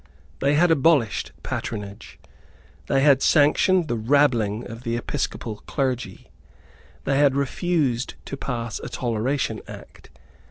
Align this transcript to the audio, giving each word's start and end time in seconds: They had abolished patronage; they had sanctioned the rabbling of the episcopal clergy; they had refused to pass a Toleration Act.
They 0.39 0.55
had 0.55 0.71
abolished 0.71 1.31
patronage; 1.43 2.17
they 2.87 3.01
had 3.01 3.21
sanctioned 3.21 3.87
the 3.87 3.95
rabbling 3.99 4.65
of 4.65 4.81
the 4.81 4.97
episcopal 4.97 5.57
clergy; 5.67 6.31
they 7.03 7.19
had 7.19 7.35
refused 7.35 8.15
to 8.25 8.35
pass 8.35 8.79
a 8.79 8.89
Toleration 8.89 9.61
Act. 9.67 10.09